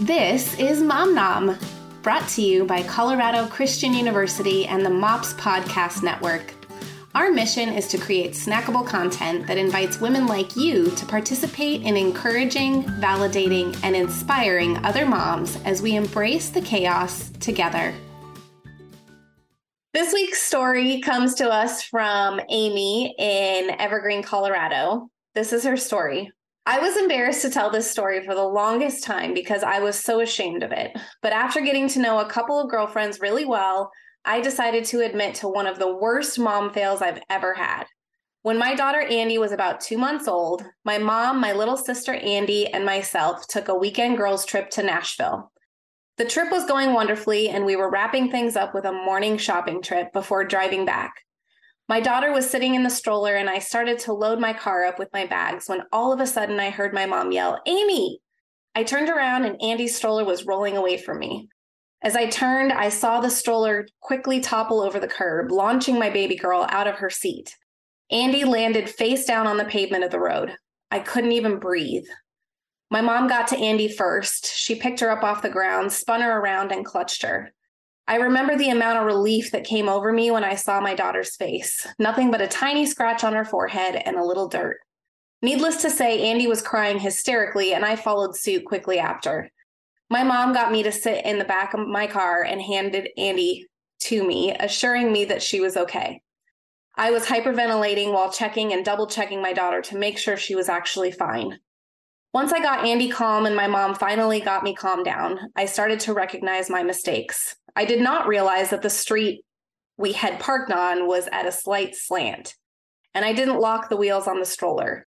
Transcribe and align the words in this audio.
This 0.00 0.58
is 0.58 0.80
Mom 0.80 1.14
Nom, 1.14 1.58
brought 2.00 2.26
to 2.30 2.40
you 2.40 2.64
by 2.64 2.82
Colorado 2.84 3.46
Christian 3.48 3.92
University 3.92 4.64
and 4.64 4.82
the 4.82 4.88
MOPS 4.88 5.34
Podcast 5.34 6.02
Network. 6.02 6.54
Our 7.14 7.30
mission 7.30 7.68
is 7.68 7.86
to 7.88 7.98
create 7.98 8.30
snackable 8.30 8.86
content 8.86 9.46
that 9.46 9.58
invites 9.58 10.00
women 10.00 10.26
like 10.26 10.56
you 10.56 10.90
to 10.92 11.04
participate 11.04 11.82
in 11.82 11.98
encouraging, 11.98 12.84
validating, 12.84 13.78
and 13.82 13.94
inspiring 13.94 14.78
other 14.86 15.04
moms 15.04 15.58
as 15.66 15.82
we 15.82 15.96
embrace 15.96 16.48
the 16.48 16.62
chaos 16.62 17.28
together. 17.38 17.92
This 19.92 20.14
week's 20.14 20.40
story 20.40 21.02
comes 21.02 21.34
to 21.34 21.50
us 21.50 21.82
from 21.82 22.40
Amy 22.48 23.14
in 23.18 23.78
Evergreen, 23.78 24.22
Colorado. 24.22 25.10
This 25.34 25.52
is 25.52 25.64
her 25.64 25.76
story. 25.76 26.32
I 26.66 26.78
was 26.78 26.96
embarrassed 26.96 27.42
to 27.42 27.50
tell 27.50 27.70
this 27.70 27.90
story 27.90 28.24
for 28.24 28.34
the 28.34 28.44
longest 28.44 29.02
time 29.02 29.34
because 29.34 29.62
I 29.62 29.80
was 29.80 29.98
so 29.98 30.20
ashamed 30.20 30.62
of 30.62 30.72
it. 30.72 30.96
But 31.22 31.32
after 31.32 31.60
getting 31.60 31.88
to 31.88 32.00
know 32.00 32.20
a 32.20 32.28
couple 32.28 32.60
of 32.60 32.70
girlfriends 32.70 33.20
really 33.20 33.44
well, 33.44 33.90
I 34.24 34.40
decided 34.40 34.84
to 34.86 35.00
admit 35.00 35.34
to 35.36 35.48
one 35.48 35.66
of 35.66 35.78
the 35.78 35.96
worst 35.96 36.38
mom 36.38 36.72
fails 36.72 37.00
I've 37.00 37.22
ever 37.30 37.54
had. 37.54 37.84
When 38.42 38.58
my 38.58 38.74
daughter 38.74 39.00
Andy 39.00 39.38
was 39.38 39.52
about 39.52 39.80
two 39.80 39.98
months 39.98 40.28
old, 40.28 40.64
my 40.84 40.98
mom, 40.98 41.40
my 41.40 41.52
little 41.52 41.76
sister 41.76 42.14
Andy, 42.14 42.66
and 42.68 42.84
myself 42.84 43.46
took 43.48 43.68
a 43.68 43.74
weekend 43.74 44.16
girls 44.16 44.46
trip 44.46 44.70
to 44.70 44.82
Nashville. 44.82 45.50
The 46.16 46.24
trip 46.26 46.50
was 46.52 46.66
going 46.66 46.92
wonderfully, 46.92 47.48
and 47.48 47.64
we 47.64 47.76
were 47.76 47.90
wrapping 47.90 48.30
things 48.30 48.56
up 48.56 48.74
with 48.74 48.84
a 48.84 48.92
morning 48.92 49.38
shopping 49.38 49.82
trip 49.82 50.12
before 50.12 50.44
driving 50.44 50.84
back. 50.84 51.14
My 51.90 51.98
daughter 51.98 52.30
was 52.30 52.48
sitting 52.48 52.76
in 52.76 52.84
the 52.84 52.88
stroller, 52.88 53.34
and 53.34 53.50
I 53.50 53.58
started 53.58 53.98
to 54.00 54.12
load 54.12 54.38
my 54.38 54.52
car 54.52 54.84
up 54.84 55.00
with 55.00 55.12
my 55.12 55.26
bags 55.26 55.68
when 55.68 55.82
all 55.92 56.12
of 56.12 56.20
a 56.20 56.26
sudden 56.26 56.60
I 56.60 56.70
heard 56.70 56.94
my 56.94 57.04
mom 57.04 57.32
yell, 57.32 57.60
Amy! 57.66 58.20
I 58.76 58.84
turned 58.84 59.08
around, 59.08 59.44
and 59.44 59.60
Andy's 59.60 59.96
stroller 59.96 60.24
was 60.24 60.46
rolling 60.46 60.76
away 60.76 60.98
from 60.98 61.18
me. 61.18 61.48
As 62.00 62.14
I 62.14 62.26
turned, 62.26 62.72
I 62.72 62.90
saw 62.90 63.18
the 63.18 63.28
stroller 63.28 63.88
quickly 63.98 64.38
topple 64.38 64.80
over 64.80 65.00
the 65.00 65.08
curb, 65.08 65.50
launching 65.50 65.98
my 65.98 66.10
baby 66.10 66.36
girl 66.36 66.64
out 66.70 66.86
of 66.86 66.94
her 66.94 67.10
seat. 67.10 67.56
Andy 68.12 68.44
landed 68.44 68.88
face 68.88 69.24
down 69.24 69.48
on 69.48 69.56
the 69.56 69.64
pavement 69.64 70.04
of 70.04 70.12
the 70.12 70.20
road. 70.20 70.54
I 70.92 71.00
couldn't 71.00 71.32
even 71.32 71.58
breathe. 71.58 72.06
My 72.92 73.00
mom 73.00 73.26
got 73.26 73.48
to 73.48 73.58
Andy 73.58 73.88
first. 73.88 74.46
She 74.46 74.76
picked 74.76 75.00
her 75.00 75.10
up 75.10 75.24
off 75.24 75.42
the 75.42 75.48
ground, 75.48 75.90
spun 75.90 76.20
her 76.20 76.38
around, 76.38 76.70
and 76.70 76.84
clutched 76.84 77.22
her. 77.22 77.52
I 78.10 78.16
remember 78.16 78.56
the 78.56 78.70
amount 78.70 78.98
of 78.98 79.06
relief 79.06 79.52
that 79.52 79.62
came 79.62 79.88
over 79.88 80.12
me 80.12 80.32
when 80.32 80.42
I 80.42 80.56
saw 80.56 80.80
my 80.80 80.96
daughter's 80.96 81.36
face 81.36 81.86
nothing 81.96 82.32
but 82.32 82.40
a 82.40 82.48
tiny 82.48 82.84
scratch 82.84 83.22
on 83.22 83.34
her 83.34 83.44
forehead 83.44 84.02
and 84.04 84.16
a 84.16 84.24
little 84.24 84.48
dirt. 84.48 84.78
Needless 85.42 85.80
to 85.82 85.90
say, 85.90 86.28
Andy 86.28 86.48
was 86.48 86.60
crying 86.60 86.98
hysterically, 86.98 87.72
and 87.72 87.84
I 87.84 87.94
followed 87.94 88.34
suit 88.34 88.64
quickly 88.64 88.98
after. 88.98 89.48
My 90.10 90.24
mom 90.24 90.52
got 90.52 90.72
me 90.72 90.82
to 90.82 90.90
sit 90.90 91.24
in 91.24 91.38
the 91.38 91.44
back 91.44 91.72
of 91.72 91.86
my 91.86 92.08
car 92.08 92.42
and 92.42 92.60
handed 92.60 93.10
Andy 93.16 93.68
to 94.00 94.26
me, 94.26 94.56
assuring 94.58 95.12
me 95.12 95.24
that 95.26 95.40
she 95.40 95.60
was 95.60 95.76
okay. 95.76 96.20
I 96.96 97.12
was 97.12 97.26
hyperventilating 97.26 98.12
while 98.12 98.32
checking 98.32 98.72
and 98.72 98.84
double 98.84 99.06
checking 99.06 99.40
my 99.40 99.52
daughter 99.52 99.82
to 99.82 99.96
make 99.96 100.18
sure 100.18 100.36
she 100.36 100.56
was 100.56 100.68
actually 100.68 101.12
fine. 101.12 101.60
Once 102.32 102.52
I 102.52 102.60
got 102.60 102.86
Andy 102.86 103.08
calm 103.08 103.44
and 103.44 103.56
my 103.56 103.66
mom 103.66 103.94
finally 103.94 104.40
got 104.40 104.62
me 104.62 104.72
calmed 104.72 105.04
down, 105.04 105.38
I 105.56 105.66
started 105.66 105.98
to 106.00 106.12
recognize 106.12 106.70
my 106.70 106.84
mistakes. 106.84 107.56
I 107.76 107.84
did 107.84 108.00
not 108.00 108.26
realize 108.26 108.70
that 108.70 108.82
the 108.82 108.90
street 108.90 109.44
we 109.96 110.12
had 110.12 110.40
parked 110.40 110.72
on 110.72 111.06
was 111.06 111.28
at 111.32 111.46
a 111.46 111.52
slight 111.52 111.94
slant, 111.94 112.54
and 113.14 113.24
I 113.24 113.32
didn't 113.32 113.60
lock 113.60 113.88
the 113.88 113.96
wheels 113.96 114.26
on 114.26 114.40
the 114.40 114.46
stroller. 114.46 115.06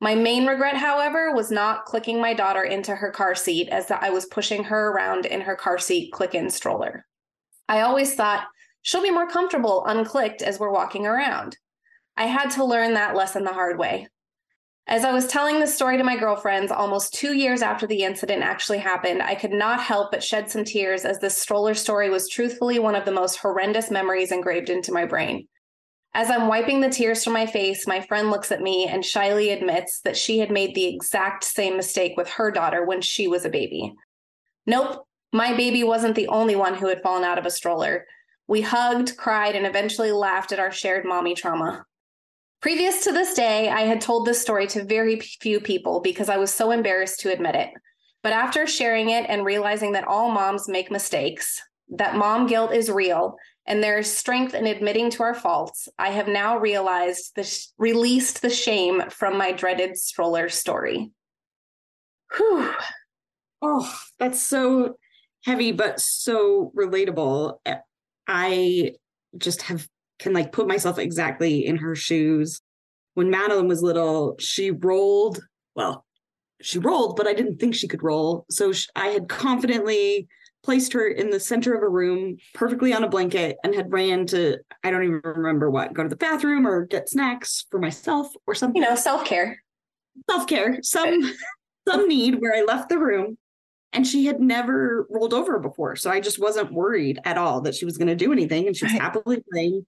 My 0.00 0.14
main 0.14 0.46
regret, 0.46 0.76
however, 0.76 1.34
was 1.34 1.50
not 1.50 1.84
clicking 1.84 2.20
my 2.20 2.34
daughter 2.34 2.62
into 2.62 2.94
her 2.94 3.10
car 3.10 3.34
seat 3.34 3.68
as 3.68 3.90
I 3.90 4.10
was 4.10 4.26
pushing 4.26 4.64
her 4.64 4.90
around 4.90 5.24
in 5.24 5.40
her 5.40 5.54
car 5.54 5.78
seat 5.78 6.12
click 6.12 6.34
in 6.34 6.50
stroller. 6.50 7.06
I 7.68 7.80
always 7.80 8.14
thought 8.14 8.46
she'll 8.82 9.02
be 9.02 9.10
more 9.10 9.28
comfortable 9.28 9.84
unclicked 9.86 10.42
as 10.42 10.58
we're 10.58 10.72
walking 10.72 11.06
around. 11.06 11.56
I 12.16 12.26
had 12.26 12.50
to 12.50 12.64
learn 12.64 12.94
that 12.94 13.16
lesson 13.16 13.44
the 13.44 13.52
hard 13.52 13.78
way. 13.78 14.08
As 14.86 15.02
I 15.02 15.12
was 15.12 15.26
telling 15.26 15.60
this 15.60 15.74
story 15.74 15.96
to 15.96 16.04
my 16.04 16.16
girlfriends 16.16 16.70
almost 16.70 17.14
two 17.14 17.34
years 17.34 17.62
after 17.62 17.86
the 17.86 18.02
incident 18.02 18.42
actually 18.42 18.78
happened, 18.78 19.22
I 19.22 19.34
could 19.34 19.52
not 19.52 19.80
help 19.80 20.10
but 20.10 20.22
shed 20.22 20.50
some 20.50 20.62
tears 20.62 21.06
as 21.06 21.18
this 21.18 21.38
stroller 21.38 21.72
story 21.72 22.10
was 22.10 22.28
truthfully 22.28 22.78
one 22.78 22.94
of 22.94 23.06
the 23.06 23.10
most 23.10 23.36
horrendous 23.36 23.90
memories 23.90 24.30
engraved 24.30 24.68
into 24.68 24.92
my 24.92 25.06
brain. 25.06 25.48
As 26.12 26.30
I'm 26.30 26.48
wiping 26.48 26.80
the 26.80 26.90
tears 26.90 27.24
from 27.24 27.32
my 27.32 27.46
face, 27.46 27.86
my 27.86 28.02
friend 28.02 28.30
looks 28.30 28.52
at 28.52 28.60
me 28.60 28.86
and 28.86 29.02
shyly 29.02 29.50
admits 29.50 30.00
that 30.00 30.18
she 30.18 30.38
had 30.38 30.50
made 30.50 30.74
the 30.74 30.94
exact 30.94 31.44
same 31.44 31.78
mistake 31.78 32.12
with 32.18 32.28
her 32.28 32.50
daughter 32.50 32.84
when 32.84 33.00
she 33.00 33.26
was 33.26 33.46
a 33.46 33.50
baby. 33.50 33.94
Nope, 34.66 35.06
my 35.32 35.56
baby 35.56 35.82
wasn't 35.82 36.14
the 36.14 36.28
only 36.28 36.56
one 36.56 36.74
who 36.74 36.88
had 36.88 37.02
fallen 37.02 37.24
out 37.24 37.38
of 37.38 37.46
a 37.46 37.50
stroller. 37.50 38.04
We 38.46 38.60
hugged, 38.60 39.16
cried, 39.16 39.56
and 39.56 39.66
eventually 39.66 40.12
laughed 40.12 40.52
at 40.52 40.60
our 40.60 40.70
shared 40.70 41.06
mommy 41.06 41.34
trauma. 41.34 41.86
Previous 42.64 43.04
to 43.04 43.12
this 43.12 43.34
day, 43.34 43.68
I 43.68 43.82
had 43.82 44.00
told 44.00 44.24
this 44.24 44.40
story 44.40 44.66
to 44.68 44.86
very 44.86 45.20
few 45.20 45.60
people 45.60 46.00
because 46.00 46.30
I 46.30 46.38
was 46.38 46.50
so 46.50 46.70
embarrassed 46.70 47.20
to 47.20 47.30
admit 47.30 47.54
it. 47.54 47.68
But 48.22 48.32
after 48.32 48.66
sharing 48.66 49.10
it 49.10 49.26
and 49.28 49.44
realizing 49.44 49.92
that 49.92 50.08
all 50.08 50.30
moms 50.30 50.66
make 50.66 50.90
mistakes, 50.90 51.60
that 51.90 52.16
mom 52.16 52.46
guilt 52.46 52.72
is 52.72 52.90
real, 52.90 53.36
and 53.66 53.84
there 53.84 53.98
is 53.98 54.10
strength 54.10 54.54
in 54.54 54.66
admitting 54.66 55.10
to 55.10 55.22
our 55.24 55.34
faults, 55.34 55.90
I 55.98 56.08
have 56.12 56.26
now 56.26 56.56
realized 56.56 57.32
this 57.36 57.74
released 57.76 58.40
the 58.40 58.48
shame 58.48 59.10
from 59.10 59.36
my 59.36 59.52
dreaded 59.52 59.98
stroller 59.98 60.48
story. 60.48 61.10
Whew. 62.34 62.72
Oh, 63.60 63.94
that's 64.18 64.40
so 64.40 64.96
heavy, 65.44 65.72
but 65.72 66.00
so 66.00 66.72
relatable. 66.74 67.58
I 68.26 68.92
just 69.36 69.60
have 69.60 69.86
can 70.18 70.32
like 70.32 70.52
put 70.52 70.68
myself 70.68 70.98
exactly 70.98 71.66
in 71.66 71.76
her 71.76 71.94
shoes. 71.94 72.60
When 73.14 73.30
Madeline 73.30 73.68
was 73.68 73.82
little, 73.82 74.36
she 74.38 74.70
rolled, 74.70 75.40
well, 75.74 76.04
she 76.60 76.78
rolled, 76.78 77.16
but 77.16 77.26
I 77.26 77.34
didn't 77.34 77.58
think 77.58 77.74
she 77.74 77.88
could 77.88 78.02
roll. 78.02 78.44
So 78.50 78.72
she, 78.72 78.86
I 78.96 79.08
had 79.08 79.28
confidently 79.28 80.26
placed 80.62 80.94
her 80.94 81.06
in 81.06 81.30
the 81.30 81.38
center 81.38 81.74
of 81.74 81.82
a 81.82 81.88
room, 81.88 82.38
perfectly 82.54 82.92
on 82.92 83.04
a 83.04 83.08
blanket, 83.08 83.56
and 83.62 83.74
had 83.74 83.92
ran 83.92 84.26
to, 84.26 84.58
I 84.82 84.90
don't 84.90 85.04
even 85.04 85.20
remember 85.22 85.70
what, 85.70 85.92
go 85.92 86.02
to 86.02 86.08
the 86.08 86.16
bathroom 86.16 86.66
or 86.66 86.86
get 86.86 87.08
snacks 87.08 87.66
for 87.70 87.78
myself 87.78 88.28
or 88.46 88.54
something. 88.54 88.82
You 88.82 88.88
know, 88.88 88.96
self 88.96 89.24
care. 89.24 89.62
Self 90.30 90.46
care, 90.46 90.78
some 90.82 91.34
some 91.88 92.08
need 92.08 92.40
where 92.40 92.54
I 92.54 92.62
left 92.62 92.88
the 92.88 92.98
room 92.98 93.36
and 93.94 94.06
she 94.06 94.26
had 94.26 94.40
never 94.40 95.06
rolled 95.08 95.32
over 95.32 95.58
before 95.58 95.96
so 95.96 96.10
i 96.10 96.20
just 96.20 96.38
wasn't 96.38 96.72
worried 96.72 97.18
at 97.24 97.38
all 97.38 97.60
that 97.62 97.74
she 97.74 97.84
was 97.84 97.96
going 97.96 98.08
to 98.08 98.16
do 98.16 98.32
anything 98.32 98.66
and 98.66 98.76
she 98.76 98.84
was 98.84 98.92
happily 98.92 99.42
playing 99.50 99.86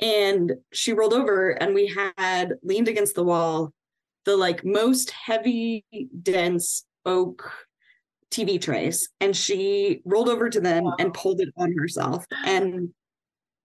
and 0.00 0.52
she 0.72 0.92
rolled 0.92 1.14
over 1.14 1.50
and 1.50 1.74
we 1.74 1.94
had 2.16 2.54
leaned 2.62 2.88
against 2.88 3.14
the 3.14 3.24
wall 3.24 3.72
the 4.24 4.36
like 4.36 4.64
most 4.64 5.10
heavy 5.10 5.84
dense 6.22 6.84
oak 7.04 7.50
tv 8.30 8.60
trays 8.60 9.08
and 9.20 9.36
she 9.36 10.00
rolled 10.04 10.28
over 10.28 10.48
to 10.48 10.60
them 10.60 10.84
wow. 10.84 10.96
and 10.98 11.14
pulled 11.14 11.40
it 11.40 11.50
on 11.56 11.72
herself. 11.76 12.24
And 12.44 12.90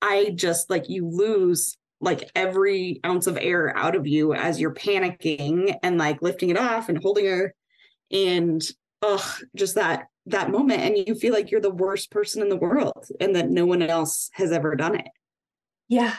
i 0.02 0.32
just 0.36 0.70
like 0.70 0.90
you 0.90 1.08
lose 1.08 1.76
like 2.02 2.30
every 2.36 3.00
ounce 3.06 3.28
of 3.28 3.38
air 3.42 3.76
out 3.76 3.96
of 3.96 4.08
you 4.08 4.34
as 4.34 4.60
you're 4.60 4.74
panicking 4.74 5.76
and 5.84 5.98
like 5.98 6.22
lifting 6.22 6.50
it 6.50 6.58
off 6.58 6.88
and 6.88 7.02
holding 7.02 7.26
her. 7.26 7.54
And 8.12 8.62
oh 9.02 9.38
just 9.56 9.76
that 9.76 10.08
that 10.26 10.52
moment 10.52 10.82
and 10.82 11.08
you 11.08 11.16
feel 11.16 11.34
like 11.34 11.50
you're 11.50 11.62
the 11.62 11.70
worst 11.70 12.12
person 12.12 12.42
in 12.42 12.50
the 12.50 12.56
world 12.56 13.06
and 13.20 13.36
that 13.36 13.50
no 13.50 13.66
one 13.66 13.82
else 13.82 14.30
has 14.34 14.52
ever 14.52 14.76
done 14.76 14.96
it 14.96 15.08
yeah. 15.90 16.16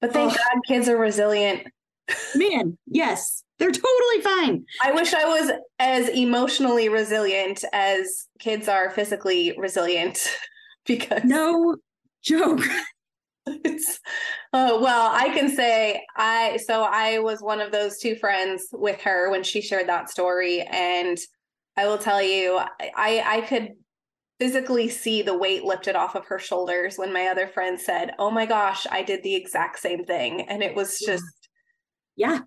But 0.00 0.12
thank 0.12 0.32
oh. 0.32 0.36
God 0.36 0.62
kids 0.66 0.88
are 0.88 0.96
resilient. 0.96 1.66
Man, 2.34 2.78
yes, 2.86 3.44
they're 3.58 3.70
totally 3.70 4.20
fine. 4.22 4.64
I 4.82 4.92
wish 4.92 5.14
I 5.14 5.24
was 5.24 5.52
as 5.78 6.08
emotionally 6.08 6.88
resilient 6.88 7.64
as 7.72 8.26
kids 8.40 8.66
are 8.68 8.90
physically 8.90 9.54
resilient 9.56 10.18
because 10.86 11.24
no 11.24 11.76
joke. 12.22 12.62
It's 13.44 13.98
uh, 14.52 14.78
well, 14.80 15.10
I 15.12 15.30
can 15.30 15.48
say 15.48 16.00
I 16.16 16.58
so 16.58 16.84
I 16.84 17.18
was 17.18 17.40
one 17.40 17.60
of 17.60 17.72
those 17.72 17.98
two 17.98 18.14
friends 18.14 18.68
with 18.70 19.00
her 19.00 19.32
when 19.32 19.42
she 19.42 19.60
shared 19.60 19.88
that 19.88 20.10
story, 20.10 20.60
and 20.62 21.18
I 21.76 21.88
will 21.88 21.98
tell 21.98 22.22
you, 22.22 22.60
I 22.94 23.24
I 23.26 23.40
could 23.40 23.70
physically 24.42 24.88
see 24.88 25.22
the 25.22 25.38
weight 25.38 25.62
lifted 25.62 25.94
off 25.94 26.16
of 26.16 26.26
her 26.26 26.38
shoulders 26.38 26.96
when 26.96 27.12
my 27.12 27.28
other 27.28 27.46
friend 27.46 27.80
said, 27.80 28.10
"Oh 28.18 28.28
my 28.28 28.44
gosh, 28.44 28.88
I 28.90 29.04
did 29.04 29.22
the 29.22 29.36
exact 29.36 29.78
same 29.78 30.04
thing." 30.04 30.48
And 30.48 30.64
it 30.64 30.74
was 30.74 30.98
just 30.98 31.48
yeah, 32.16 32.40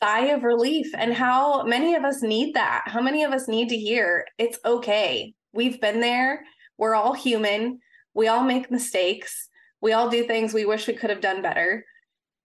sigh 0.00 0.26
of 0.26 0.44
relief. 0.44 0.86
And 0.96 1.12
how 1.12 1.64
many 1.64 1.96
of 1.96 2.04
us 2.04 2.22
need 2.22 2.54
that? 2.54 2.82
How 2.86 3.00
many 3.00 3.24
of 3.24 3.32
us 3.32 3.48
need 3.48 3.68
to 3.70 3.76
hear 3.76 4.24
it's 4.38 4.58
okay. 4.64 5.34
We've 5.52 5.80
been 5.80 5.98
there. 5.98 6.44
We're 6.78 6.94
all 6.94 7.12
human. 7.12 7.80
We 8.14 8.28
all 8.28 8.44
make 8.44 8.70
mistakes. 8.70 9.48
We 9.80 9.94
all 9.94 10.08
do 10.08 10.24
things 10.24 10.54
we 10.54 10.64
wish 10.64 10.86
we 10.86 10.94
could 10.94 11.10
have 11.10 11.20
done 11.20 11.42
better. 11.42 11.84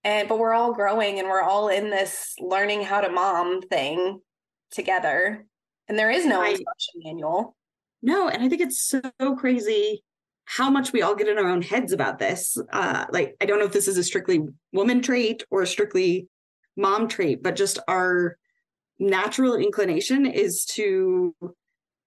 And 0.04 0.28
but 0.28 0.40
we're 0.40 0.54
all 0.54 0.74
growing 0.74 1.20
and 1.20 1.28
we're 1.28 1.44
all 1.44 1.68
in 1.68 1.92
this 1.92 2.34
learning 2.40 2.82
how 2.82 3.02
to 3.02 3.12
mom 3.12 3.62
thing 3.62 4.22
together. 4.72 5.46
And 5.88 6.00
there 6.00 6.10
is 6.10 6.26
no 6.26 6.42
instruction 6.42 7.02
manual 7.04 7.56
No, 8.08 8.30
and 8.30 8.42
I 8.42 8.48
think 8.48 8.62
it's 8.62 8.82
so 8.82 9.36
crazy 9.36 10.02
how 10.46 10.70
much 10.70 10.94
we 10.94 11.02
all 11.02 11.14
get 11.14 11.28
in 11.28 11.38
our 11.38 11.50
own 11.50 11.62
heads 11.62 11.92
about 11.92 12.20
this. 12.20 12.58
Uh, 12.72 13.04
like, 13.12 13.36
I 13.42 13.46
don't 13.46 13.60
know 13.60 13.66
if 13.66 13.74
this 13.74 13.90
is 13.90 13.98
a 13.98 14.04
strictly 14.04 14.46
woman 14.72 15.02
trait 15.02 15.44
or 15.52 15.62
a 15.62 15.68
strictly 15.68 16.30
mom 16.78 17.10
trait, 17.10 17.44
but 17.44 17.58
just 17.58 17.80
our 17.86 18.38
natural 18.98 19.56
inclination 19.56 20.26
is 20.26 20.64
to 20.64 21.36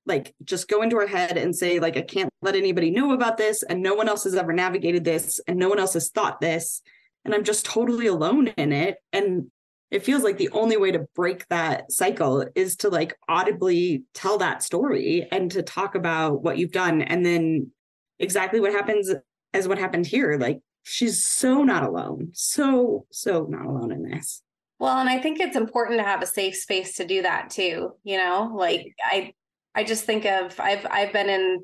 like 0.07 0.35
just 0.43 0.69
go 0.69 0.81
into 0.81 0.97
our 0.97 1.07
head 1.07 1.37
and 1.37 1.55
say 1.55 1.79
like 1.79 1.97
i 1.97 2.03
can't 2.03 2.31
let 2.43 2.57
anybody 2.57 2.91
know 2.91 3.13
about 3.13 3.37
this 3.37 3.63
and 3.63 3.81
no 3.81 3.95
one 3.95 4.09
else 4.09 4.25
has 4.25 4.35
ever 4.35 4.53
navigated 4.53 5.05
this 5.05 5.39
and 5.47 5.57
no 5.57 5.69
one 5.69 5.79
else 5.79 5.93
has 5.93 6.09
thought 6.09 6.41
this 6.41 6.83
and 7.25 7.33
i'm 7.33 7.45
just 7.45 7.65
totally 7.65 8.09
alone 8.09 8.49
in 8.57 8.73
it 8.73 8.97
and 9.13 9.53
it 9.91 10.05
feels 10.05 10.23
like 10.23 10.39
the 10.39 10.51
only 10.51 10.77
way 10.77 10.93
to 10.93 11.07
break 11.15 11.47
that 11.49 11.91
cycle 11.91 12.47
is 12.55 12.77
to 12.77 12.89
like 12.89 13.17
audibly 13.29 14.05
tell 14.15 14.39
that 14.39 14.63
story 14.63 15.27
and 15.33 15.51
to 15.51 15.63
talk 15.63 15.95
about 15.95 16.43
what 16.43 16.59
you've 16.59 16.73
done. 16.73 17.03
And 17.03 17.27
then 17.27 17.73
exactly 18.21 18.61
what 18.61 18.73
happens 18.73 19.13
as 19.53 19.67
what 19.67 19.79
happened 19.79 20.07
here 20.07 20.37
like 20.39 20.61
she's 20.83 21.27
so 21.27 21.63
not 21.65 21.83
alone 21.83 22.31
so 22.33 23.07
so 23.11 23.47
not 23.49 23.67
alone 23.67 23.91
in 23.91 24.03
this. 24.03 24.43
Well 24.79 24.99
and 24.99 25.09
i 25.09 25.19
think 25.19 25.41
it's 25.41 25.57
important 25.57 25.99
to 25.99 26.05
have 26.05 26.23
a 26.23 26.27
safe 26.27 26.55
space 26.55 26.97
to 26.97 27.07
do 27.07 27.23
that 27.23 27.51
too 27.51 27.93
you 28.05 28.19
know? 28.19 28.53
Like 28.55 28.95
i 29.05 29.33
i 29.75 29.83
just 29.83 30.05
think 30.05 30.25
of 30.25 30.59
i've 30.61 30.87
i've 30.91 31.13
been 31.13 31.29
in 31.29 31.63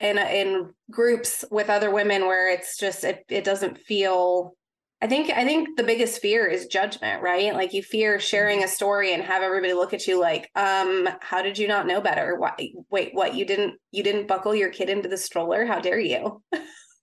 in 0.00 0.18
in 0.18 0.70
groups 0.90 1.44
with 1.50 1.70
other 1.70 1.90
women 1.90 2.26
where 2.26 2.52
it's 2.52 2.78
just 2.78 3.04
it, 3.04 3.24
it 3.28 3.44
doesn't 3.44 3.78
feel 3.78 4.54
I 5.00 5.06
think 5.06 5.30
I 5.30 5.44
think 5.44 5.76
the 5.76 5.84
biggest 5.84 6.20
fear 6.20 6.46
is 6.46 6.66
judgment, 6.66 7.22
right? 7.22 7.54
Like 7.54 7.72
you 7.72 7.82
fear 7.82 8.18
sharing 8.18 8.64
a 8.64 8.68
story 8.68 9.14
and 9.14 9.22
have 9.22 9.42
everybody 9.42 9.72
look 9.72 9.94
at 9.94 10.08
you 10.08 10.20
like, 10.20 10.50
um, 10.56 11.08
how 11.20 11.40
did 11.40 11.56
you 11.56 11.68
not 11.68 11.86
know 11.86 12.00
better? 12.00 12.36
Why, 12.36 12.52
wait, 12.90 13.10
what? 13.12 13.34
You 13.34 13.44
didn't 13.44 13.78
you 13.92 14.02
didn't 14.02 14.26
buckle 14.26 14.56
your 14.56 14.70
kid 14.70 14.90
into 14.90 15.08
the 15.08 15.16
stroller? 15.16 15.64
How 15.64 15.78
dare 15.78 16.00
you? 16.00 16.42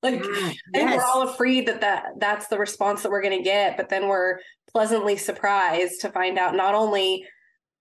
like 0.04 0.22
yes. 0.24 0.56
I 0.74 0.78
think 0.78 0.92
we're 0.92 1.06
all 1.06 1.22
afraid 1.22 1.68
that, 1.68 1.82
that 1.82 2.06
that's 2.20 2.48
the 2.48 2.60
response 2.60 3.02
that 3.04 3.12
we're 3.12 3.24
gonna 3.24 3.42
get, 3.42 3.78
but 3.78 3.88
then 3.88 4.10
we're 4.10 4.40
pleasantly 4.72 5.16
surprised 5.16 6.02
to 6.02 6.10
find 6.10 6.38
out 6.38 6.54
not 6.54 6.76
only 6.76 7.26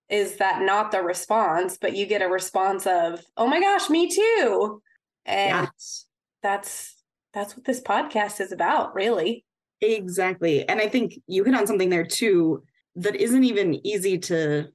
is 0.09 0.37
that 0.37 0.63
not 0.63 0.93
the 0.93 1.03
response, 1.03 1.77
but 1.81 1.97
you 1.97 2.07
get 2.07 2.23
a 2.23 2.29
response 2.29 2.87
of, 2.87 3.21
oh 3.37 3.49
my 3.49 3.59
gosh, 3.59 3.91
me 3.91 4.09
too. 4.09 4.81
And 5.25 5.67
yes. 5.67 6.07
that's 6.41 6.95
that's 7.33 7.57
what 7.57 7.65
this 7.65 7.81
podcast 7.81 8.41
is 8.41 8.53
about, 8.53 8.95
really. 8.95 9.45
Exactly. 9.93 10.67
And 10.69 10.81
I 10.81 10.89
think 10.89 11.21
you 11.27 11.45
hit 11.45 11.55
on 11.55 11.67
something 11.67 11.91
there 11.91 12.07
too 12.07 12.63
that 12.97 13.17
isn't 13.17 13.45
even 13.45 13.85
easy 13.87 14.19
to 14.19 14.69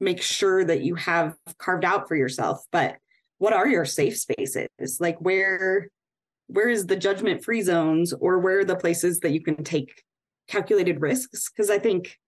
make 0.00 0.20
sure 0.20 0.64
that 0.64 0.82
you 0.82 0.94
have 0.96 1.36
carved 1.58 1.84
out 1.84 2.08
for 2.08 2.16
yourself. 2.16 2.64
But 2.70 2.96
what 3.38 3.52
are 3.52 3.68
your 3.68 3.84
safe 3.84 4.16
spaces? 4.18 4.68
Like 5.00 5.18
where 5.20 5.88
where 6.48 6.68
is 6.68 6.86
the 6.86 6.96
judgment 6.96 7.44
free 7.44 7.62
zones 7.62 8.12
or 8.12 8.38
where 8.38 8.60
are 8.60 8.64
the 8.64 8.76
places 8.76 9.20
that 9.20 9.32
you 9.32 9.40
can 9.40 9.64
take 9.64 10.02
calculated 10.48 11.00
risks? 11.00 11.50
Because 11.50 11.70
I 11.70 11.78
think 11.78 12.18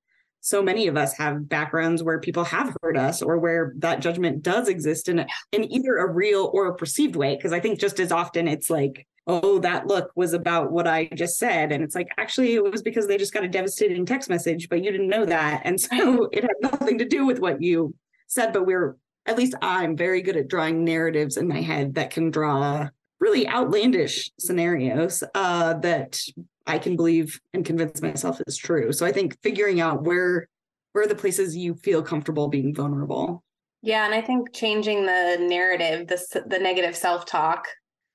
so 0.41 0.63
many 0.63 0.87
of 0.87 0.97
us 0.97 1.15
have 1.17 1.49
backgrounds 1.49 2.03
where 2.03 2.21
people 2.21 2.45
have 2.45 2.75
hurt 2.83 2.97
us 2.97 3.23
or 3.23 3.39
where 3.39 3.75
that 3.79 4.01
judgment 4.01 4.43
does 4.43 4.69
exist 4.69 5.09
in, 5.09 5.27
in 5.53 5.73
either 5.73 5.97
a 5.97 6.11
real 6.11 6.51
or 6.55 6.67
a 6.67 6.75
perceived 6.75 7.17
way. 7.17 7.37
Because 7.37 7.53
I 7.53 7.61
think 7.61 7.81
just 7.81 8.01
as 8.01 8.13
often 8.13 8.47
it's 8.49 8.71
like 8.71 9.07
oh, 9.27 9.59
that 9.61 9.87
look 9.87 10.11
was 10.15 10.33
about 10.33 10.71
what 10.71 10.87
I 10.87 11.07
just 11.15 11.39
said. 11.39 11.73
And 11.73 11.83
it's 11.83 11.95
like, 11.95 12.09
actually, 12.19 12.55
it 12.55 12.63
was 12.63 12.83
because 12.83 13.07
they 13.07 13.17
just 13.17 13.33
got 13.33 13.45
a 13.45 13.49
devastating 13.49 14.05
text 14.05 14.29
message, 14.29 14.69
but 14.69 14.85
you 14.85 14.91
didn't 14.91 15.09
know 15.09 15.25
that. 15.25 15.63
And 15.65 15.81
so 15.81 16.29
it 16.33 16.43
had 16.43 16.73
nothing 16.73 16.99
to 16.99 17.05
do 17.05 17.27
with 17.27 17.39
what 17.39 17.63
you 17.63 17.95
said. 18.27 18.53
But 18.53 18.67
we're, 18.67 18.97
at 19.27 19.39
least 19.39 19.55
I'm 19.63 19.97
very 19.97 20.21
good 20.21 20.37
at 20.37 20.49
drawing 20.49 20.85
narratives 20.85 21.37
in 21.37 21.49
my 21.49 21.63
head 21.63 21.95
that 21.95 22.11
can 22.11 22.31
draw 22.31 22.89
really 23.19 23.49
outlandish 23.49 24.31
scenarios 24.39 25.25
uh, 25.35 25.75
that 25.75 26.21
I 26.67 26.79
can 26.79 26.97
believe 26.97 27.41
and 27.55 27.65
convince 27.65 28.03
myself 28.03 28.41
is 28.47 28.57
true. 28.57 28.93
So 28.93 29.07
I 29.07 29.13
think 29.13 29.41
figuring 29.43 29.81
out 29.81 30.03
where 30.03 30.49
where 30.93 31.05
are 31.05 31.09
the 31.09 31.15
places 31.15 31.57
you 31.57 31.75
feel 31.75 32.03
comfortable 32.03 32.49
being 32.49 32.73
vulnerable. 32.73 33.43
Yeah, 33.83 34.05
and 34.07 34.15
I 34.15 34.21
think 34.21 34.53
changing 34.53 35.05
the 35.05 35.39
narrative, 35.41 36.07
the 36.07 36.45
the 36.47 36.59
negative 36.59 36.97
self 36.97 37.27
talk, 37.27 37.67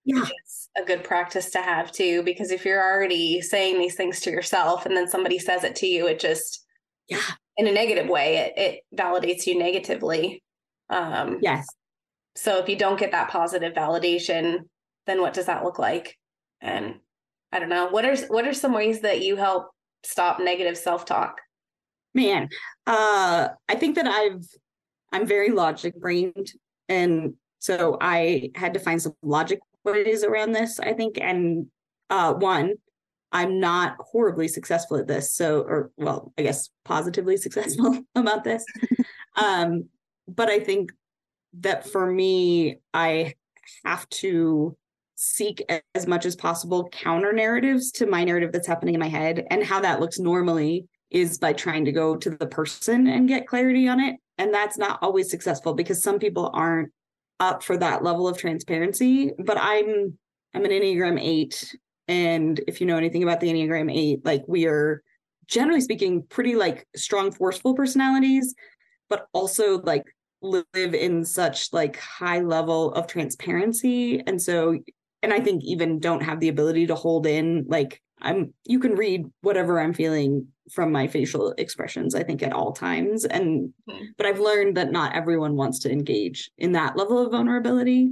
yeah. 0.10 0.24
is 0.24 0.70
a 0.78 0.84
good 0.84 1.04
practice 1.04 1.52
to 1.52 1.62
have 1.62 1.92
too 1.92 2.24
because 2.24 2.52
if 2.52 2.66
you're 2.66 2.84
already 2.84 3.42
saying 3.42 3.80
these 3.80 3.96
things 3.96 4.20
to 4.22 4.32
yourself 4.32 4.86
and 4.86 4.96
then 4.96 5.08
somebody 5.08 5.38
says 5.38 5.64
it 5.64 5.76
to 5.76 5.86
you 5.86 6.08
it 6.08 6.20
just 6.20 6.66
yeah. 7.08 7.22
in 7.58 7.68
a 7.68 7.72
negative 7.72 8.08
way 8.08 8.38
it, 8.38 8.54
it 8.58 8.80
validates 8.96 9.46
you 9.46 9.58
negatively. 9.58 10.44
Um 10.90 11.38
yes. 11.42 11.68
so 12.36 12.58
if 12.58 12.68
you 12.68 12.76
don't 12.76 13.00
get 13.00 13.12
that 13.12 13.30
positive 13.30 13.74
validation 13.74 14.60
then 15.06 15.22
what 15.22 15.34
does 15.34 15.46
that 15.46 15.64
look 15.64 15.80
like? 15.80 16.18
And 16.62 16.96
i 17.52 17.60
don't 17.60 17.70
know 17.70 17.88
what 17.88 18.06
are 18.06 18.18
what 18.28 18.48
are 18.48 18.54
some 18.54 18.74
ways 18.74 19.02
that 19.02 19.22
you 19.22 19.36
help 19.36 19.70
stop 20.04 20.40
negative 20.40 20.78
self-talk? 20.78 21.40
Man 22.14 22.50
uh 22.88 23.50
i 23.68 23.76
think 23.76 23.96
that 23.96 24.08
i've 24.08 24.46
i'm 25.12 25.28
very 25.28 25.52
logic 25.52 25.96
brained 25.96 26.52
and 26.88 27.36
so 27.60 27.98
i 28.02 28.52
had 28.56 28.74
to 28.74 28.80
find 28.80 29.00
some 29.00 29.14
logic 29.22 29.60
ways 29.84 30.24
around 30.24 30.52
this, 30.52 30.80
I 30.80 30.94
think. 30.94 31.18
And 31.20 31.68
uh, 32.10 32.34
one, 32.34 32.74
I'm 33.32 33.60
not 33.60 33.96
horribly 34.00 34.48
successful 34.48 34.98
at 34.98 35.08
this. 35.08 35.34
So, 35.34 35.62
or 35.62 35.92
well, 35.98 36.34
I 36.38 36.44
guess 36.44 36.70
positively 36.86 37.38
successful 37.38 38.02
about 38.16 38.44
this. 38.44 38.66
um, 39.36 39.86
but 40.28 40.50
I 40.50 40.60
think 40.60 40.92
that 41.60 41.88
for 41.88 42.12
me, 42.12 42.78
I 42.94 43.34
have 43.86 44.08
to 44.10 44.76
seek 45.16 45.64
as 45.96 46.08
much 46.08 46.26
as 46.26 46.36
possible 46.36 46.88
counter 46.92 47.34
narratives 47.34 47.92
to 47.92 48.06
my 48.06 48.24
narrative 48.24 48.52
that's 48.52 48.68
happening 48.68 48.94
in 48.94 49.00
my 49.00 49.10
head. 49.10 49.46
And 49.50 49.64
how 49.64 49.82
that 49.82 50.00
looks 50.00 50.18
normally 50.18 50.88
is 51.12 51.38
by 51.38 51.54
trying 51.54 51.86
to 51.86 51.92
go 51.92 52.16
to 52.16 52.30
the 52.30 52.48
person 52.48 53.08
and 53.08 53.28
get 53.28 53.48
clarity 53.48 53.88
on 53.88 54.00
it. 54.00 54.16
And 54.38 54.54
that's 54.54 54.78
not 54.78 55.00
always 55.02 55.30
successful 55.30 55.74
because 55.74 56.02
some 56.02 56.20
people 56.20 56.52
aren't 56.54 56.92
up 57.40 57.64
for 57.64 57.78
that 57.78 58.04
level 58.04 58.28
of 58.28 58.38
transparency 58.38 59.32
but 59.40 59.58
i'm 59.60 60.18
i'm 60.54 60.66
an 60.66 60.72
enneagram 60.72 61.20
8 61.20 61.76
and 62.08 62.60
if 62.68 62.82
you 62.82 62.88
know 62.88 62.98
anything 62.98 63.24
about 63.24 63.40
the 63.40 63.48
enneagram 63.48 63.94
8 63.94 64.26
like 64.26 64.44
we 64.48 64.66
are 64.66 65.04
generally 65.48 65.82
speaking 65.82 66.24
pretty 66.24 66.56
like 66.56 66.88
strong 66.96 67.32
forceful 67.32 67.76
personalities 67.76 68.54
but 69.10 69.28
also 69.34 69.82
like 69.82 70.04
live 70.42 70.66
in 70.74 71.26
such 71.26 71.74
like 71.74 71.98
high 71.98 72.40
level 72.40 72.94
of 72.94 73.08
transparency 73.08 74.22
and 74.26 74.42
so 74.42 74.78
and 75.22 75.34
i 75.34 75.40
think 75.40 75.64
even 75.64 76.00
don't 76.00 76.22
have 76.24 76.40
the 76.40 76.50
ability 76.50 76.88
to 76.88 76.96
hold 76.96 77.26
in 77.26 77.66
like 77.68 78.02
i'm 78.22 78.54
you 78.66 78.80
can 78.80 78.96
read 78.96 79.26
whatever 79.42 79.80
i'm 79.80 79.94
feeling 79.94 80.48
from 80.72 80.92
my 80.92 81.08
facial 81.08 81.54
expressions 81.58 82.16
i 82.16 82.24
think 82.24 82.44
at 82.44 82.54
all 82.54 82.72
times. 82.72 83.26
And 83.26 83.74
mm-hmm. 83.90 84.06
but 84.18 84.26
i've 84.26 84.40
learned 84.40 84.78
that 84.78 84.92
not 84.92 85.16
everyone 85.16 85.56
wants 85.56 85.80
to 85.80 85.92
engage 85.92 86.52
in 86.58 86.74
that 86.74 86.96
level 86.96 87.24
of 87.24 87.32
vulnerability. 87.32 88.12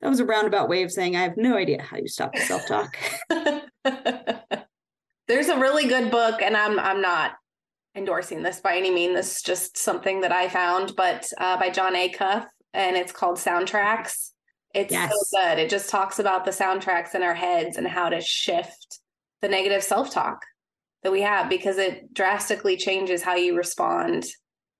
That 0.00 0.08
was 0.08 0.20
a 0.20 0.26
roundabout 0.26 0.68
way 0.68 0.82
of 0.82 0.92
saying 0.92 1.16
i 1.16 1.22
have 1.22 1.36
no 1.36 1.56
idea 1.56 1.82
how 1.82 1.96
you 1.96 2.08
stop 2.08 2.32
the 2.34 2.40
self-talk. 2.40 2.96
There's 5.28 5.48
a 5.48 5.58
really 5.58 5.88
good 5.88 6.10
book 6.10 6.42
and 6.42 6.56
i'm 6.56 6.78
i'm 6.78 7.00
not 7.00 7.32
endorsing 7.94 8.42
this 8.42 8.60
by 8.60 8.76
any 8.76 8.90
means. 8.90 9.14
This 9.14 9.36
is 9.36 9.42
just 9.42 9.78
something 9.78 10.20
that 10.20 10.32
i 10.32 10.48
found 10.48 10.94
but 10.96 11.30
uh, 11.38 11.58
by 11.58 11.70
jon 11.70 11.94
acuff 11.94 12.46
and 12.74 12.96
it's 12.96 13.12
called 13.12 13.38
soundtracks. 13.38 14.30
It's 14.74 14.92
yes. 14.92 15.10
so 15.10 15.40
good. 15.40 15.58
It 15.58 15.70
just 15.70 15.88
talks 15.88 16.18
about 16.18 16.44
the 16.44 16.50
soundtracks 16.50 17.14
in 17.14 17.22
our 17.22 17.34
heads 17.34 17.78
and 17.78 17.88
how 17.88 18.10
to 18.10 18.20
shift 18.20 19.00
the 19.46 19.52
negative 19.52 19.84
self-talk 19.84 20.44
that 21.04 21.12
we 21.12 21.20
have 21.20 21.48
because 21.48 21.78
it 21.78 22.12
drastically 22.12 22.76
changes 22.76 23.22
how 23.22 23.36
you 23.36 23.56
respond 23.56 24.26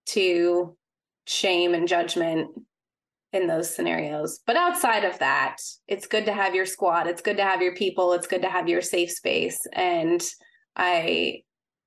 to 0.06 0.76
shame 1.24 1.72
and 1.72 1.86
judgment 1.86 2.48
in 3.32 3.46
those 3.46 3.72
scenarios. 3.72 4.40
But 4.44 4.56
outside 4.56 5.04
of 5.04 5.20
that, 5.20 5.58
it's 5.86 6.08
good 6.08 6.26
to 6.26 6.32
have 6.32 6.52
your 6.52 6.66
squad, 6.66 7.06
it's 7.06 7.22
good 7.22 7.36
to 7.36 7.44
have 7.44 7.62
your 7.62 7.76
people, 7.76 8.12
it's 8.12 8.26
good 8.26 8.42
to 8.42 8.48
have 8.48 8.68
your 8.68 8.82
safe 8.82 9.12
space. 9.12 9.64
And 9.72 10.20
I 10.74 11.42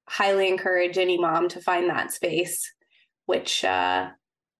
highly 0.07 0.47
encourage 0.47 0.97
any 0.97 1.19
mom 1.19 1.49
to 1.49 1.59
find 1.59 1.89
that 1.89 2.13
space, 2.13 2.65
which 3.25 3.65
uh, 3.65 4.07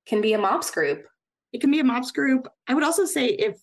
can 0.07 0.19
be 0.19 0.33
a 0.33 0.38
MOPS 0.38 0.71
group. 0.71 1.05
It 1.53 1.61
can 1.61 1.71
be 1.71 1.79
a 1.79 1.85
MOPS 1.85 2.11
group. 2.11 2.49
I 2.67 2.73
would 2.73 2.83
also 2.83 3.05
say 3.05 3.27
if 3.27 3.57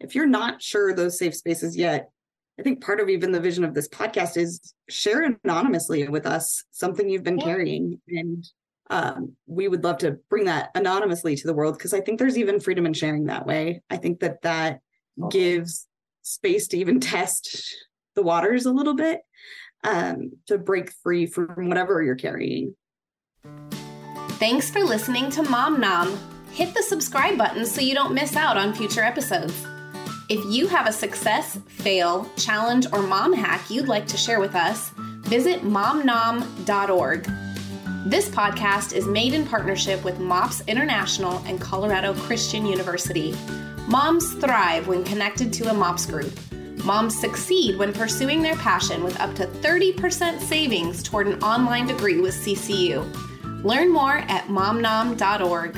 if 0.00 0.16
you're 0.16 0.26
not 0.26 0.60
sure 0.60 0.92
those 0.92 1.20
safe 1.20 1.36
spaces 1.36 1.76
yet, 1.76 2.10
I 2.58 2.62
think 2.62 2.84
part 2.84 3.00
of 3.00 3.08
even 3.08 3.32
the 3.32 3.40
vision 3.40 3.64
of 3.64 3.74
this 3.74 3.88
podcast 3.88 4.36
is 4.36 4.74
share 4.88 5.36
anonymously 5.44 6.06
with 6.08 6.26
us 6.26 6.64
something 6.70 7.08
you've 7.08 7.22
been 7.22 7.38
yeah. 7.38 7.44
carrying. 7.44 8.00
And 8.08 8.46
um, 8.90 9.36
we 9.46 9.68
would 9.68 9.84
love 9.84 9.98
to 9.98 10.18
bring 10.28 10.44
that 10.44 10.70
anonymously 10.74 11.34
to 11.36 11.46
the 11.46 11.54
world 11.54 11.78
because 11.78 11.94
I 11.94 12.00
think 12.00 12.18
there's 12.18 12.36
even 12.36 12.60
freedom 12.60 12.84
in 12.84 12.92
sharing 12.92 13.24
that 13.26 13.46
way. 13.46 13.82
I 13.88 13.96
think 13.96 14.20
that 14.20 14.42
that 14.42 14.80
gives 15.30 15.86
space 16.22 16.68
to 16.68 16.78
even 16.78 17.00
test 17.00 17.74
the 18.14 18.22
waters 18.22 18.66
a 18.66 18.72
little 18.72 18.94
bit 18.94 19.20
um, 19.84 20.32
to 20.46 20.58
break 20.58 20.92
free 21.02 21.26
from 21.26 21.68
whatever 21.68 22.02
you're 22.02 22.14
carrying. 22.14 22.76
Thanks 24.38 24.70
for 24.70 24.80
listening 24.80 25.30
to 25.30 25.42
Mom 25.42 25.80
Nom. 25.80 26.18
hit 26.52 26.74
the 26.74 26.82
subscribe 26.82 27.38
button 27.38 27.64
so 27.64 27.80
you 27.80 27.94
don't 27.94 28.12
miss 28.12 28.36
out 28.36 28.58
on 28.58 28.74
future 28.74 29.02
episodes. 29.02 29.66
If 30.28 30.44
you 30.44 30.66
have 30.68 30.86
a 30.86 30.92
success, 30.92 31.58
fail, 31.66 32.30
challenge, 32.36 32.86
or 32.92 33.02
mom 33.02 33.32
hack 33.32 33.70
you'd 33.70 33.88
like 33.88 34.06
to 34.08 34.16
share 34.16 34.40
with 34.40 34.54
us, 34.54 34.90
visit 35.22 35.62
momnom.org. 35.62 37.28
This 38.06 38.28
podcast 38.28 38.92
is 38.92 39.06
made 39.06 39.34
in 39.34 39.46
partnership 39.46 40.02
with 40.04 40.18
MOPS 40.20 40.62
International 40.66 41.42
and 41.46 41.60
Colorado 41.60 42.14
Christian 42.14 42.66
University. 42.66 43.34
Moms 43.88 44.34
thrive 44.34 44.86
when 44.88 45.04
connected 45.04 45.52
to 45.54 45.70
a 45.70 45.74
MOPS 45.74 46.06
group. 46.06 46.32
Moms 46.84 47.18
succeed 47.18 47.78
when 47.78 47.92
pursuing 47.92 48.42
their 48.42 48.56
passion 48.56 49.04
with 49.04 49.18
up 49.20 49.34
to 49.34 49.46
30% 49.46 50.40
savings 50.40 51.02
toward 51.02 51.26
an 51.26 51.42
online 51.42 51.86
degree 51.86 52.20
with 52.20 52.34
CCU. 52.34 53.04
Learn 53.64 53.92
more 53.92 54.18
at 54.18 54.46
momnom.org. 54.46 55.76